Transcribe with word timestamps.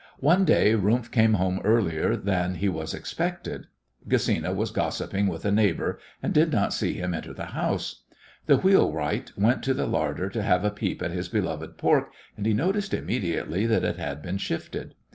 One 0.19 0.45
day 0.45 0.73
Rumf 0.73 1.11
came 1.11 1.35
home 1.35 1.61
earlier 1.63 2.15
than 2.17 2.55
he 2.55 2.67
was 2.67 2.95
expected. 2.95 3.67
Gesina 4.07 4.51
was 4.51 4.71
gossiping 4.71 5.27
with 5.27 5.45
a 5.45 5.51
neighbour, 5.51 5.99
and 6.23 6.33
did 6.33 6.51
not 6.51 6.73
see 6.73 6.93
him 6.93 7.13
enter 7.13 7.35
the 7.35 7.45
house. 7.53 8.01
The 8.47 8.57
wheelwright 8.57 9.31
went 9.37 9.61
to 9.61 9.75
the 9.75 9.85
larder 9.85 10.27
to 10.31 10.41
have 10.41 10.65
a 10.65 10.71
peep 10.71 11.03
at 11.03 11.11
his 11.11 11.29
beloved 11.29 11.77
pork, 11.77 12.09
and 12.35 12.47
he 12.47 12.53
noticed 12.55 12.95
immediately 12.95 13.67
that 13.67 13.83
it 13.83 13.97
had 13.97 14.23
been 14.23 14.39
shifted. 14.39 14.95